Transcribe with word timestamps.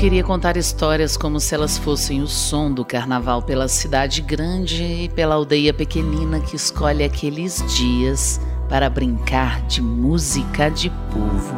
queria 0.00 0.24
contar 0.24 0.56
histórias 0.56 1.14
como 1.14 1.38
se 1.38 1.54
elas 1.54 1.76
fossem 1.76 2.22
o 2.22 2.26
som 2.26 2.72
do 2.72 2.86
carnaval 2.86 3.42
pela 3.42 3.68
cidade 3.68 4.22
grande 4.22 4.82
e 4.82 5.10
pela 5.10 5.34
aldeia 5.34 5.74
pequenina 5.74 6.40
que 6.40 6.56
escolhe 6.56 7.04
aqueles 7.04 7.62
dias 7.76 8.40
para 8.66 8.88
brincar 8.88 9.60
de 9.66 9.82
música 9.82 10.70
de 10.70 10.88
povo. 11.12 11.54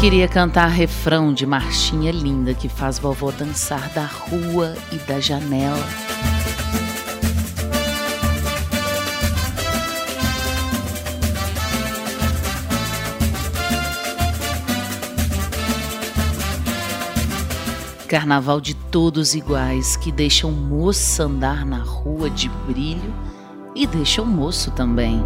Queria 0.00 0.26
cantar 0.26 0.66
refrão 0.66 1.32
de 1.32 1.46
marchinha 1.46 2.10
linda 2.10 2.52
que 2.52 2.68
faz 2.68 2.98
vovó 2.98 3.30
dançar 3.30 3.88
da 3.90 4.06
rua 4.06 4.74
e 4.90 4.96
da 4.96 5.20
janela. 5.20 5.78
Carnaval 18.10 18.60
de 18.60 18.74
todos 18.74 19.36
iguais 19.36 19.96
que 19.96 20.10
deixam 20.10 20.50
moça 20.50 21.22
andar 21.22 21.64
na 21.64 21.78
rua 21.78 22.28
de 22.28 22.48
brilho 22.48 23.14
e 23.72 23.86
deixam 23.86 24.26
moço 24.26 24.72
também. 24.72 25.22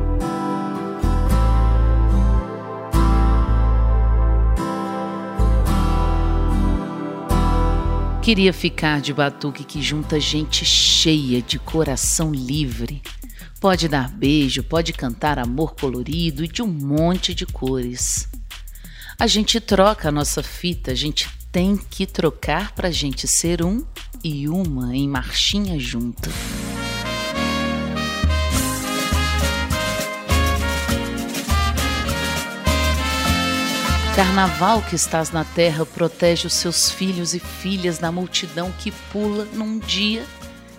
Queria 8.20 8.52
ficar 8.52 9.00
de 9.00 9.14
batuque 9.14 9.64
que 9.64 9.80
junta 9.80 10.20
gente 10.20 10.62
cheia 10.66 11.40
de 11.40 11.58
coração 11.58 12.32
livre. 12.32 13.00
Pode 13.62 13.88
dar 13.88 14.10
beijo, 14.10 14.62
pode 14.62 14.92
cantar 14.92 15.38
amor 15.38 15.74
colorido 15.74 16.44
e 16.44 16.48
de 16.48 16.60
um 16.60 16.66
monte 16.66 17.34
de 17.34 17.46
cores. 17.46 18.28
A 19.18 19.26
gente 19.26 19.58
troca 19.58 20.10
a 20.10 20.12
nossa 20.12 20.42
fita, 20.42 20.90
a 20.90 20.94
gente 20.94 21.30
tem 21.54 21.76
que 21.76 22.04
trocar 22.04 22.72
pra 22.72 22.90
gente 22.90 23.28
ser 23.28 23.62
um 23.62 23.84
e 24.24 24.48
uma 24.48 24.96
em 24.96 25.08
marchinha 25.08 25.78
junta. 25.78 26.28
Carnaval 34.16 34.82
que 34.82 34.96
estás 34.96 35.30
na 35.30 35.44
terra 35.44 35.86
protege 35.86 36.48
os 36.48 36.54
seus 36.54 36.90
filhos 36.90 37.34
e 37.34 37.38
filhas 37.38 37.98
da 37.98 38.10
multidão 38.10 38.72
que 38.72 38.90
pula 39.12 39.44
num 39.52 39.78
dia 39.78 40.26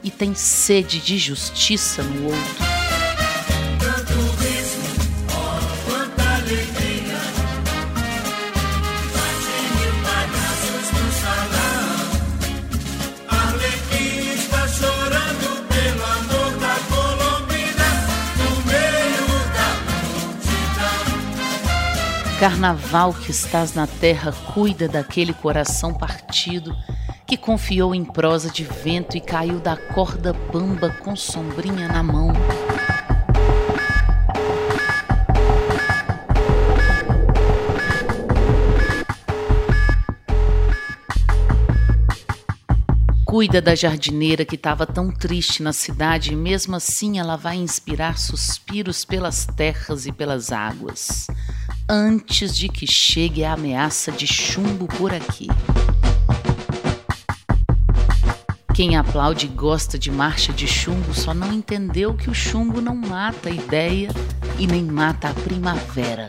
e 0.03 0.11
tem 0.11 0.35
sede 0.35 0.99
de 0.99 1.17
justiça 1.17 2.03
no 2.03 2.25
outro. 2.25 2.74
Carnaval 22.45 23.11
que 23.11 23.31
estás 23.31 23.73
na 23.73 23.88
terra, 23.88 24.31
cuida 24.53 24.88
daquele 24.88 25.33
coração 25.33 25.91
partido 25.91 26.77
que 27.25 27.35
confiou 27.35 27.95
em 27.95 28.05
prosa 28.05 28.51
de 28.51 28.63
vento 28.63 29.17
e 29.17 29.19
caiu 29.19 29.59
da 29.59 29.75
corda 29.75 30.31
bamba 30.31 30.91
com 30.91 31.16
sombrinha 31.16 31.88
na 31.88 32.03
mão. 32.03 32.31
Cuida 43.25 43.59
da 43.59 43.73
jardineira 43.73 44.45
que 44.45 44.53
estava 44.53 44.85
tão 44.85 45.09
triste 45.09 45.63
na 45.63 45.73
cidade 45.73 46.33
e 46.33 46.35
mesmo 46.35 46.75
assim 46.75 47.17
ela 47.17 47.35
vai 47.35 47.56
inspirar 47.56 48.19
suspiros 48.19 49.03
pelas 49.03 49.47
terras 49.47 50.06
e 50.06 50.12
pelas 50.12 50.51
águas 50.51 51.25
antes 51.89 52.55
de 52.55 52.67
que 52.67 52.87
chegue 52.87 53.43
a 53.43 53.53
ameaça 53.53 54.11
de 54.11 54.25
chumbo 54.25 54.87
por 54.87 55.13
aqui. 55.13 55.47
Quem 58.73 58.97
aplaude 58.97 59.45
e 59.45 59.49
gosta 59.49 59.97
de 59.97 60.11
marcha 60.11 60.51
de 60.51 60.67
chumbo 60.67 61.13
só 61.13 61.33
não 61.33 61.53
entendeu 61.53 62.13
que 62.13 62.29
o 62.29 62.33
chumbo 62.33 62.81
não 62.81 62.95
mata 62.95 63.47
a 63.47 63.51
ideia 63.51 64.09
e 64.59 64.67
nem 64.67 64.83
mata 64.83 65.29
a 65.29 65.33
primavera. 65.33 66.27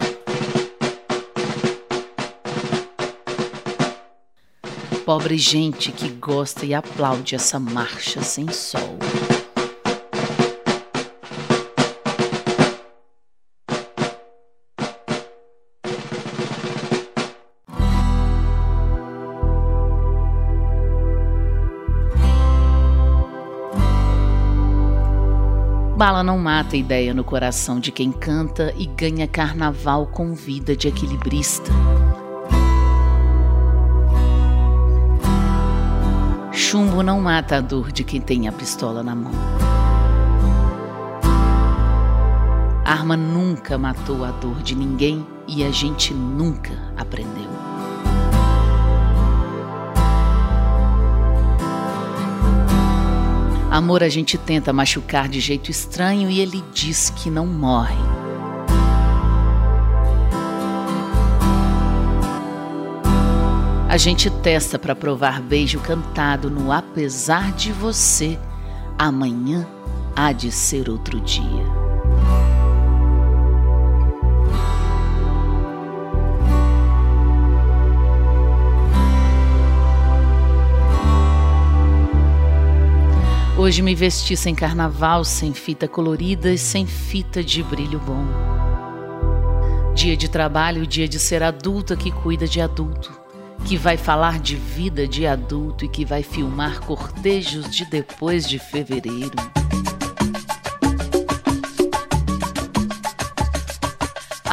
Pobre 5.05 5.39
gente 5.39 5.91
que 5.91 6.09
gosta 6.09 6.67
e 6.67 6.75
aplaude 6.75 7.35
essa 7.35 7.59
marcha 7.59 8.23
sem 8.23 8.49
sol. 8.53 8.99
Bala 25.97 26.23
não 26.23 26.39
mata 26.39 26.77
ideia 26.77 27.15
no 27.15 27.25
coração 27.25 27.81
de 27.81 27.91
quem 27.91 28.13
canta 28.13 28.71
e 28.77 28.85
ganha 28.85 29.27
carnaval 29.27 30.07
com 30.07 30.35
vida 30.35 30.77
de 30.77 30.89
equilibrista. 30.89 31.73
Chumbo 36.53 37.03
não 37.03 37.19
mata 37.23 37.57
a 37.57 37.61
dor 37.63 37.91
de 37.93 38.05
quem 38.05 38.21
tem 38.21 38.47
a 38.47 38.53
pistola 38.53 39.03
na 39.03 39.15
mão. 39.15 39.33
Arma 42.85 43.17
nunca 43.17 43.79
matou 43.79 44.23
a 44.23 44.33
dor 44.33 44.63
de 44.63 44.75
ninguém 44.75 45.27
e 45.49 45.65
a 45.65 45.71
gente 45.71 46.13
nunca 46.13 46.75
aprendeu. 46.95 47.76
Amor 53.77 54.03
a 54.03 54.09
gente 54.09 54.39
tenta 54.39 54.73
machucar 54.73 55.29
de 55.29 55.39
jeito 55.39 55.71
estranho 55.71 56.31
e 56.31 56.41
ele 56.41 56.65
diz 56.73 57.11
que 57.11 57.29
não 57.29 57.45
morre. 57.47 57.95
A 63.87 63.99
gente 63.99 64.31
testa 64.31 64.79
para 64.79 64.97
provar 64.97 65.43
beijo 65.43 65.79
cantado 65.79 66.49
no 66.49 66.73
apesar 66.73 67.53
de 67.53 67.71
você. 67.71 68.39
Amanhã 68.99 69.67
há 70.17 70.33
de 70.33 70.51
ser 70.51 70.89
outro 70.89 71.21
dia. 71.21 71.86
Hoje 83.59 83.81
me 83.81 83.95
vesti 83.95 84.37
sem 84.37 84.55
carnaval, 84.55 85.25
sem 85.25 85.55
fita 85.55 85.89
colorida 85.89 86.53
e 86.53 86.59
sem 86.59 86.87
fita 86.87 87.43
de 87.43 87.63
brilho 87.63 87.99
bom. 87.99 88.23
Dia 89.95 90.15
de 90.15 90.29
trabalho, 90.29 90.87
dia 90.87 91.09
de 91.09 91.19
ser 91.19 91.43
adulta 91.43 91.97
que 91.97 92.11
cuida 92.11 92.47
de 92.47 92.61
adulto, 92.61 93.19
que 93.65 93.79
vai 93.79 93.97
falar 93.97 94.41
de 94.41 94.57
vida 94.57 95.09
de 95.09 95.27
adulto 95.27 95.87
e 95.87 95.89
que 95.89 96.05
vai 96.05 96.23
filmar 96.23 96.81
cortejos 96.81 97.75
de 97.75 97.87
depois 97.87 98.47
de 98.47 98.59
fevereiro. 98.59 99.37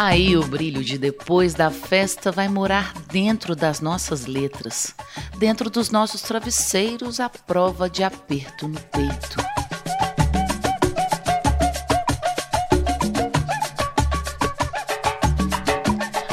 Aí 0.05 0.35
o 0.35 0.45
brilho 0.45 0.83
de 0.83 0.97
depois 0.97 1.53
da 1.53 1.71
festa 1.71 2.29
vai 2.29 2.49
morar 2.49 2.93
dentro 3.09 3.55
das 3.55 3.79
nossas 3.79 4.25
letras, 4.25 4.93
dentro 5.37 5.69
dos 5.69 5.89
nossos 5.91 6.21
travesseiros, 6.21 7.21
a 7.21 7.29
prova 7.29 7.89
de 7.89 8.03
aperto 8.03 8.67
no 8.67 8.77
peito. 8.81 9.37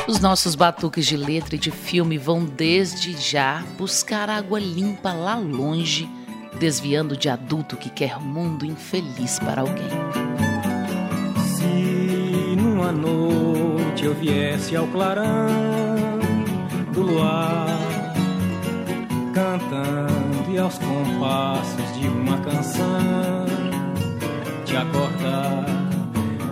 Os 0.09 0.19
nossos 0.19 0.57
batuques 0.57 1.07
de 1.07 1.17
letra 1.17 1.55
e 1.55 1.59
de 1.59 1.71
filme 1.71 2.19
vão 2.19 2.45
desde 2.45 3.17
já 3.17 3.63
buscar 3.79 4.29
água 4.29 4.59
limpa 4.59 5.13
lá 5.13 5.37
longe, 5.37 6.11
desviando 6.59 7.17
de 7.17 7.29
adulto 7.29 7.77
que 7.77 7.89
quer 7.89 8.19
mundo 8.19 8.67
infeliz 8.67 9.39
para 9.39 9.61
alguém 9.61 10.11
uma 12.91 12.91
noite 12.91 13.50
eu 14.05 14.15
viesse 14.15 14.75
ao 14.75 14.87
clarão 14.87 15.49
do 16.93 17.03
luar, 17.03 17.67
cantando 19.35 20.51
e 20.51 20.59
aos 20.59 20.79
compassos 20.79 21.99
de 21.99 22.09
uma 22.09 22.39
canção 22.39 23.47
te 24.65 24.77
acordar. 24.77 25.65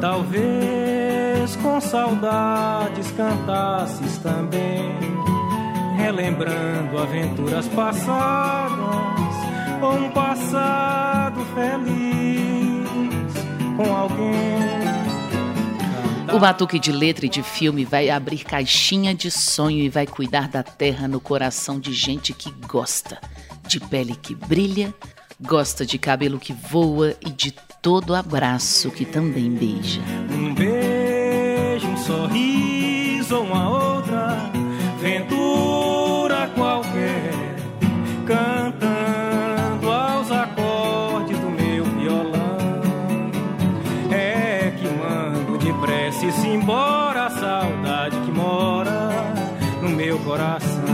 Talvez 0.00 1.56
com 1.56 1.80
saudades 1.80 3.10
cantasses 3.12 4.18
também 4.18 4.98
relembrando 5.96 6.98
aventuras 6.98 7.66
passadas 7.68 9.34
ou 9.82 9.94
um 9.94 10.10
passado 10.10 11.44
feliz 11.54 12.88
com 13.76 13.94
alguém. 13.94 14.57
O 16.38 16.40
Batuque 16.40 16.78
de 16.78 16.92
Letra 16.92 17.26
e 17.26 17.28
de 17.28 17.42
Filme 17.42 17.84
vai 17.84 18.08
abrir 18.08 18.44
caixinha 18.44 19.12
de 19.12 19.28
sonho 19.28 19.78
e 19.78 19.88
vai 19.88 20.06
cuidar 20.06 20.46
da 20.46 20.62
terra 20.62 21.08
no 21.08 21.18
coração 21.18 21.80
de 21.80 21.92
gente 21.92 22.32
que 22.32 22.48
gosta 22.64 23.20
de 23.66 23.80
pele 23.80 24.14
que 24.14 24.36
brilha, 24.36 24.94
gosta 25.40 25.84
de 25.84 25.98
cabelo 25.98 26.38
que 26.38 26.52
voa 26.52 27.16
e 27.26 27.30
de 27.30 27.50
todo 27.82 28.14
abraço 28.14 28.88
que 28.92 29.04
também 29.04 29.50
beija. 29.50 30.00
Um 30.30 30.54
beijo, 30.54 31.88
um 31.88 31.96
sorriso, 31.96 33.40
uma 33.40 33.77
meu 50.08 50.18
coração. 50.20 50.84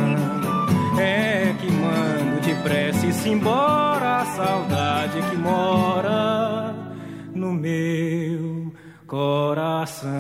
É 0.99 1.55
que 1.61 1.71
mando 1.71 2.41
depressa 2.41 3.29
embora 3.29 4.23
a 4.23 4.27
saudade 4.27 5.23
que 5.31 5.37
mora 5.37 6.75
no 7.33 7.53
meu 7.53 8.73
coração. 9.07 10.11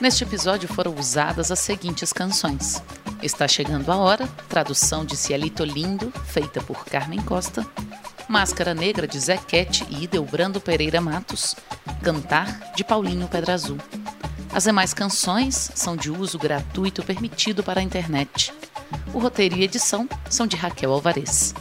Neste 0.00 0.24
episódio 0.24 0.66
foram 0.66 0.94
usadas 0.94 1.50
as 1.50 1.58
seguintes 1.58 2.14
canções: 2.14 2.82
Está 3.22 3.46
Chegando 3.46 3.92
a 3.92 3.96
Hora, 3.96 4.26
tradução 4.48 5.04
de 5.04 5.18
Cielito 5.18 5.64
Lindo, 5.64 6.10
feita 6.24 6.62
por 6.62 6.86
Carmen 6.86 7.20
Costa, 7.20 7.66
Máscara 8.30 8.72
Negra 8.72 9.08
de 9.08 9.18
Zé 9.18 9.36
Quete 9.36 9.84
e 9.90 10.04
Idelbrando 10.04 10.60
Pereira 10.60 11.00
Matos, 11.00 11.56
Cantar 12.00 12.72
de 12.76 12.84
Paulinho 12.84 13.26
Pedra 13.26 13.54
Azul. 13.54 13.76
As 14.54 14.62
demais 14.62 14.94
canções 14.94 15.72
são 15.74 15.96
de 15.96 16.12
uso 16.12 16.38
gratuito 16.38 17.02
permitido 17.02 17.64
para 17.64 17.80
a 17.80 17.82
internet. 17.82 18.54
O 19.12 19.18
roteiro 19.18 19.56
e 19.56 19.64
edição 19.64 20.08
são 20.30 20.46
de 20.46 20.54
Raquel 20.54 20.92
Alvarez. 20.92 21.52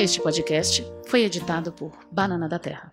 Este 0.00 0.20
podcast 0.20 0.84
foi 1.06 1.22
editado 1.22 1.70
por 1.70 1.92
Banana 2.10 2.48
da 2.48 2.58
Terra. 2.58 2.92